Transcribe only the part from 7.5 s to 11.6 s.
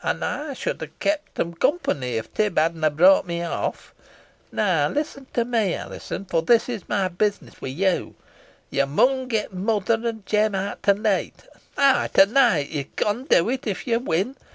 wi' yo. Yo mun get mother an Jem out to neet